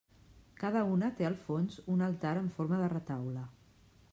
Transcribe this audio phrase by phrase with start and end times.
[0.61, 3.45] Cada una té al fons un altar en forma de retaule.